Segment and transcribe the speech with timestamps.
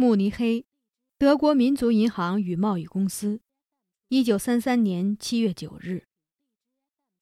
[0.00, 0.64] 慕尼黑，
[1.18, 3.40] 德国民族银行与贸易公司，
[4.10, 6.04] 一九三三年七月九日。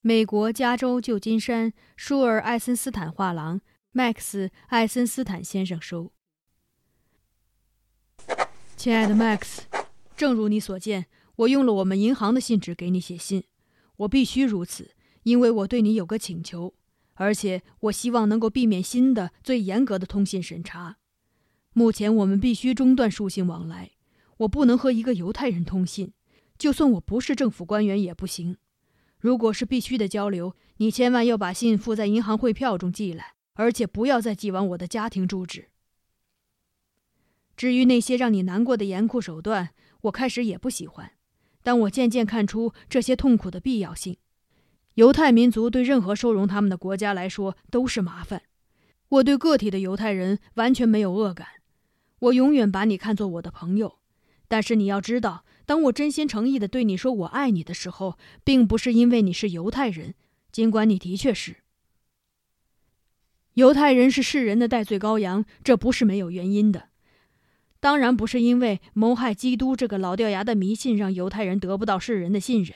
[0.03, 3.63] 美国加州旧金山舒尔艾森斯坦画廊
[3.95, 6.13] ，Max 艾森斯坦先生收。
[8.77, 9.61] 亲爱的 Max，
[10.15, 13.45] 正如你所见，我用了我们银行的信纸给你写信。
[13.97, 16.75] 我必须如此，因为我对你有个请求，
[17.15, 20.99] 而且我希望能够避免新的最严格的通信审查。
[21.79, 23.91] 目前我们必须中断书信往来。
[24.39, 26.15] 我不能和一个犹太人通信，
[26.57, 28.57] 就算我不是政府官员也不行。
[29.21, 35.69] 如果是必须的交流，你千万要把信附在银行汇票中寄来，而且不要再寄往我的家庭住址。
[37.59, 39.75] 至于那些让你难过的严酷手段，
[40.05, 41.13] 我开始也不喜欢，
[41.63, 44.17] 但我渐渐看出这些痛苦的必要性。
[44.95, 48.45] 犹太民族对任何收容他们的国家来说都是麻烦。
[49.09, 51.47] 我对个体的犹太人完全没有恶感。
[52.21, 53.99] 我永远把你看作我的朋友，
[54.49, 60.15] 但是你要知道，当我真心诚意的对你说我爱你的时候，并不是因为你是犹太人，
[60.51, 61.57] 尽管你的确是。
[63.55, 66.89] 犹太人是世人的代罪羔羊，这不是没有原因的。
[67.81, 72.75] 当然不是因为谋害基督这个老掉牙的迷信让犹太人得不到世人的信任，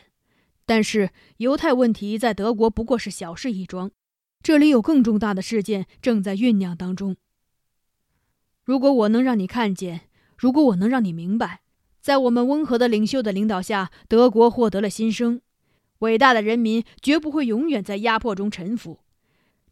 [0.65, 3.91] 但是犹太问题在德国不过是小事一桩，
[4.43, 7.17] 这里有更重大的事件正在酝酿当中。
[8.65, 10.03] 如果我能让你看见，
[10.37, 11.61] 如果我能让你明白，
[12.01, 15.41] 在我们温和的领袖的领导下，德国获得了新生。
[16.01, 19.01] 伟大的人民绝不会永远在压迫中臣服。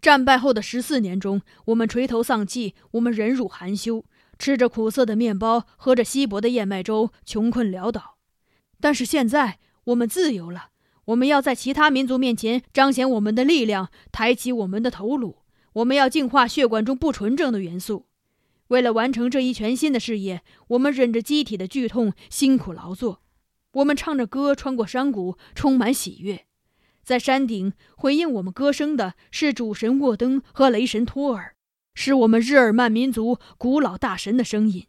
[0.00, 4.04] 战败后的十四年中，我们垂头丧气，我们忍辱含羞，
[4.38, 8.16] 吃着苦涩的面包，喝着稀薄的燕麦粥，穷困潦倒。
[8.81, 10.69] 但是现在，我们自由了。
[11.06, 15.38] 我们要在其他民族面前彰显我们的力量，抬起我们的头颅。
[15.72, 18.07] 我们要净化血管中不纯正的元素。
[18.68, 23.22] 为了完成这一全新的事业，我们忍着机体的剧痛，辛苦劳作。
[23.72, 26.46] 我们唱着歌，穿过山谷，充满喜悦。
[27.02, 31.54] 在山顶回应我们歌声的是主神沃登和雷神托尔，
[31.94, 34.86] 是我们日耳曼民族古老大神的声音。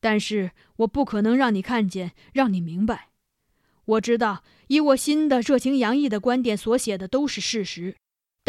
[0.00, 3.08] 但是我不可能让你看见，让你明白。
[3.84, 7.96] 我知道，以我新的热情洋溢的观点所写的都是事实。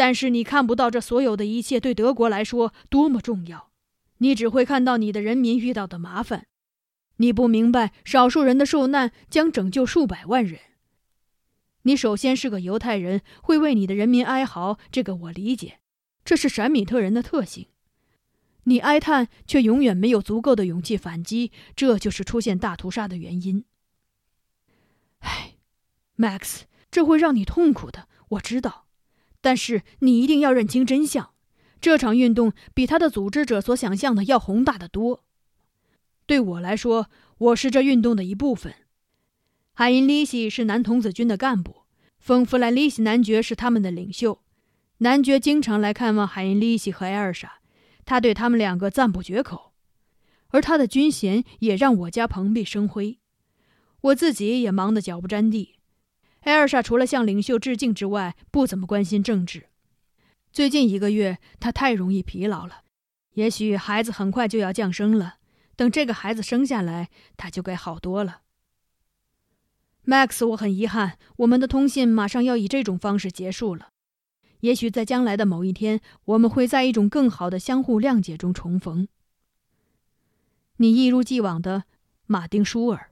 [0.00, 3.70] 但是你看不到这所有的一切对德国来说多么重要，
[4.16, 6.46] 你只会看到你的人民遇到的麻烦，
[7.16, 10.58] 你不明白少数人的受难将拯救数百万人。
[11.82, 15.80] 你首先是个犹太人，会为你的人民哀嚎，这个我理解，
[16.24, 17.66] 这是闪米特人的特性。
[18.64, 23.66] 你哀叹，却永远没有足够的勇气反击，这就是出现大屠杀的原因。
[25.18, 25.56] 唉
[26.16, 28.86] ，Max，这会让你痛苦的，我知道。
[29.40, 31.30] 但是你一定要认清真相，
[31.80, 35.24] 这场运动比他的组织者所想象的要宏大的多。
[36.26, 37.08] 对我来说，
[37.38, 38.74] 我是这运动的一部分。
[39.72, 41.82] 海因里希是男童子军的干部，
[42.18, 44.42] 冯弗兰利希男爵是他们的领袖。
[44.98, 47.60] 男爵经常来看望海因里希和艾尔莎，
[48.04, 49.72] 他对他们两个赞不绝口，
[50.48, 53.18] 而他的军衔也让我家蓬荜生辉。
[54.02, 55.76] 我自己也忙得脚不沾地。
[56.40, 59.68] 艾尔莎除了向领袖致敬之外，不怎么关心政治。
[60.52, 62.82] 最近一个月，她太容易疲劳了。
[63.34, 65.36] 也许孩子很快就要降生了，
[65.76, 68.40] 等这个孩子生下来，她就该好多了。
[70.04, 73.90] Max，我很遗憾，我们的通信马上要以这种方式结束了。
[74.60, 79.08] 也许在将来的某一天，我们会在一种更好的相互谅解中重逢。
[80.78, 81.84] 你一如既往的，
[82.26, 83.09] 马丁·舒尔。